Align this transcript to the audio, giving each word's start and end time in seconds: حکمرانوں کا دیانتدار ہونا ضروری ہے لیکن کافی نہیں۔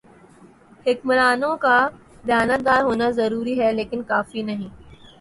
حکمرانوں 0.85 1.55
کا 1.57 1.77
دیانتدار 2.27 2.81
ہونا 2.83 3.09
ضروری 3.19 3.59
ہے 3.59 3.71
لیکن 3.73 4.03
کافی 4.03 4.41
نہیں۔ 4.41 4.69